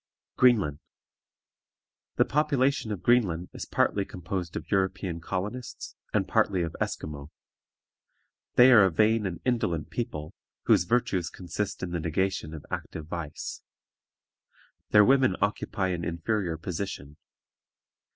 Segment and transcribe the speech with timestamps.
[0.35, 0.79] GREENLAND.
[2.15, 7.29] The population of Greenland is partly composed of European colonists and partly of Esquimaux.
[8.55, 10.33] They are a vain and indolent people,
[10.63, 13.61] whose virtues consist in the negation of active vice.
[14.89, 17.17] Their women occupy an inferior position.